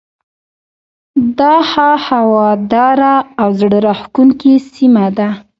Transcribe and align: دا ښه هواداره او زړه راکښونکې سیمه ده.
دا 1.39 1.55
ښه 1.69 1.89
هواداره 2.07 3.15
او 3.41 3.49
زړه 3.59 3.79
راکښونکې 3.87 4.53
سیمه 4.75 5.05
ده. 5.17 5.29